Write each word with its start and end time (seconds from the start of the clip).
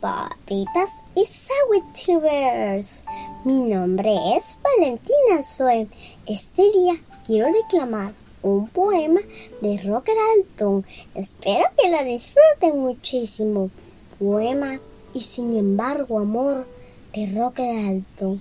Papitas 0.00 1.02
y 1.16 1.24
Sawitubers. 1.24 3.02
Mi 3.44 3.58
nombre 3.58 4.14
es 4.36 4.56
Valentina 4.62 5.42
Zoe. 5.42 5.88
Este 6.24 6.70
día 6.70 6.94
quiero 7.26 7.48
reclamar 7.52 8.12
un 8.42 8.68
poema 8.68 9.20
de 9.60 9.76
Rocker 9.82 10.14
Alton. 10.36 10.86
Espero 11.16 11.64
que 11.76 11.90
lo 11.90 12.04
disfruten 12.04 12.80
muchísimo. 12.80 13.70
Poema 14.20 14.78
y 15.14 15.20
sin 15.20 15.56
embargo 15.56 16.20
amor 16.20 16.64
de 17.12 17.32
Rocker 17.34 17.88
Alton. 17.88 18.40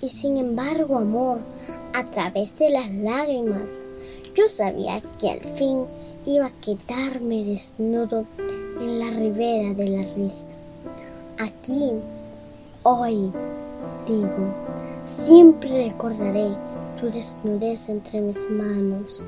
Y 0.00 0.10
sin 0.10 0.36
embargo 0.36 0.98
amor, 0.98 1.38
a 1.92 2.04
través 2.04 2.56
de 2.56 2.70
las 2.70 2.92
lágrimas, 2.92 3.82
yo 4.36 4.48
sabía 4.48 5.02
que 5.18 5.30
al 5.30 5.40
fin 5.56 5.86
iba 6.24 6.46
a 6.46 6.60
quedarme 6.60 7.42
desnudo 7.42 8.26
en 8.38 9.00
la 9.00 9.10
ribera 9.10 9.74
de 9.74 9.88
la 9.88 10.14
risa. 10.14 10.46
Aquí, 11.38 11.90
hoy, 12.84 13.32
digo, 14.06 14.54
siempre 15.04 15.88
recordaré 15.88 16.50
tu 17.00 17.06
desnudez 17.06 17.88
entre 17.88 18.20
mis 18.20 18.48
manos, 18.50 19.20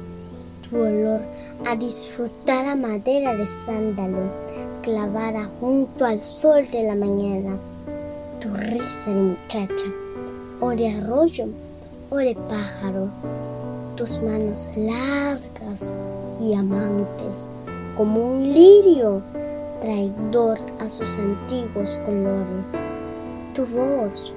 tu 0.63 0.77
olor 0.77 1.21
a 1.67 1.75
disfrutar 1.75 2.65
a 2.65 2.77
madera 2.77 3.35
de 3.35 3.45
sándalo 3.45 4.31
clavada 4.83 5.51
junto 5.59 6.05
al 6.05 6.23
sol 6.23 6.69
de 6.71 6.85
la 6.85 6.95
mañana, 6.95 7.59
tu 8.41 8.55
risa 8.55 9.11
de 9.13 9.21
muchacha, 9.21 9.91
o 10.61 10.71
de 10.71 10.89
arroyo, 10.89 11.47
o 12.11 12.17
de 12.19 12.37
pájaro, 12.49 13.09
tus 13.97 14.23
manos 14.23 14.71
largas 14.77 15.93
y 16.41 16.55
amantes, 16.55 17.51
como 17.97 18.31
un 18.31 18.53
lirio 18.53 19.23
traidor 19.81 20.59
a 20.81 20.89
sus 20.89 21.19
antiguos 21.19 21.99
colores. 22.05 22.67
Tu 23.55 23.65
voz, 23.67 24.35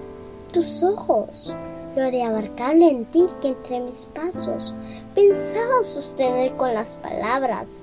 tus 0.51 0.83
ojos, 0.83 1.53
lo 1.95 2.11
de 2.11 2.23
abarcable 2.23 2.89
en 2.89 3.05
ti 3.05 3.27
que 3.41 3.49
entre 3.49 3.79
mis 3.81 4.05
pasos 4.07 4.73
pensaba 5.15 5.83
sostener 5.83 6.53
con 6.53 6.73
las 6.73 6.95
palabras, 6.97 7.81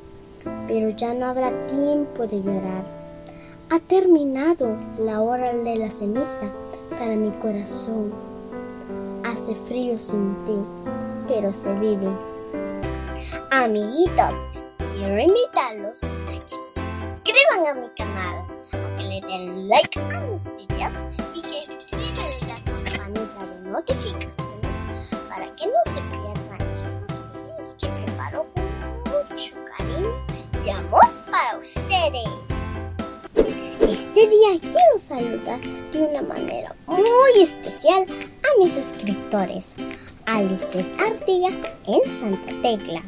pero 0.66 0.90
ya 0.90 1.12
no 1.12 1.26
habrá 1.26 1.50
tiempo 1.66 2.26
de 2.26 2.42
llorar. 2.42 2.84
Ha 3.68 3.80
terminado 3.80 4.76
la 4.98 5.20
hora 5.22 5.52
de 5.52 5.76
la 5.76 5.90
ceniza 5.90 6.50
para 6.90 7.16
mi 7.16 7.30
corazón. 7.42 8.12
Hace 9.24 9.54
frío 9.66 9.98
sin 9.98 10.36
ti, 10.44 10.58
pero 11.26 11.52
se 11.52 11.74
vive. 11.74 12.08
Amiguitos, 13.50 14.34
quiero 14.78 15.18
invitarlos 15.18 16.04
a 16.04 16.46
que 16.46 16.54
suscriban 17.36 17.66
a 17.66 17.80
mi 17.80 17.88
canal, 17.96 18.46
que 18.96 19.02
le 19.02 19.20
den 19.20 19.68
like 19.68 19.98
a 19.98 20.20
mis 20.20 20.56
videos 20.56 20.94
y 21.34 21.40
que 21.42 21.58
activen 21.58 22.48
la 22.48 22.56
campanita 22.64 23.46
de 23.46 23.70
notificaciones 23.70 24.80
para 25.28 25.46
que 25.56 25.66
no 25.66 25.80
se 25.84 26.00
pierdan 26.00 27.02
los 27.02 27.20
videos 27.32 27.74
que 27.74 27.88
preparo 27.88 28.46
con 28.54 28.64
mucho 29.10 29.54
cariño 29.76 30.10
y 30.64 30.70
amor 30.70 31.04
para 31.30 31.58
ustedes. 31.58 32.28
Este 33.80 34.28
día 34.28 34.58
quiero 34.60 34.98
saludar 34.98 35.60
de 35.60 35.98
una 35.98 36.22
manera 36.22 36.74
muy 36.86 37.42
especial 37.42 38.06
a 38.44 38.58
mis 38.58 38.74
suscriptores. 38.74 39.74
Alice 40.24 40.78
Artiga 40.98 41.50
en 41.86 42.20
Santa 42.20 42.52
Tecla, 42.62 43.02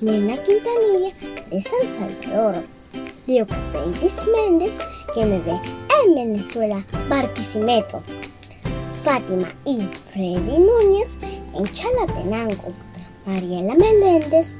Lena 0.00 0.36
Quintanilla 0.42 1.14
de 1.50 1.62
San 1.62 1.94
Salvador, 2.22 2.75
Dioxeidis 3.26 4.24
Méndez 4.32 4.78
ve 5.16 5.60
en 6.00 6.14
Venezuela, 6.14 6.86
Barquisimeto, 7.08 8.00
Fátima 9.02 9.52
y 9.64 9.80
Freddy 10.12 10.58
Núñez 10.58 11.10
en 11.52 11.64
Chalatenango, 11.72 12.72
Mariela 13.26 13.74
Meléndez 13.74 14.54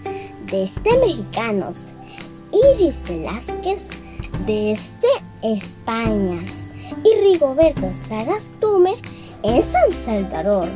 desde 0.51 0.99
Mexicanos, 0.99 1.91
Iris 2.51 3.05
Velázquez 3.09 3.87
desde 4.47 5.09
España 5.43 6.43
y 7.05 7.21
Rigoberto 7.21 7.95
Sagastume 7.95 8.97
en 9.45 9.63
San 9.63 9.93
Salvador. 9.93 10.69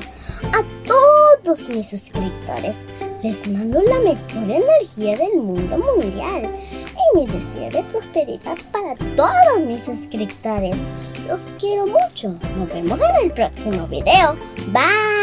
A 0.53 0.63
todos 0.87 1.69
mis 1.69 1.91
suscriptores 1.91 2.77
les 3.23 3.49
mando 3.49 3.83
la 3.83 4.01
mejor 4.01 4.51
energía 4.51 5.17
del 5.17 5.43
mundo 5.43 5.79
mundial 5.79 6.51
y 7.15 7.19
mi 7.19 7.27
deseo 7.27 7.69
de 7.71 7.83
prosperidad 7.91 8.57
para 8.73 8.97
todos 9.17 9.67
mis 9.67 9.83
suscriptores. 9.83 10.77
Los 11.29 11.41
quiero 11.59 11.87
mucho. 11.87 12.35
Nos 12.57 12.73
vemos 12.73 12.99
en 12.99 13.27
el 13.27 13.33
próximo 13.33 13.87
video. 13.89 14.37
Bye. 14.73 15.20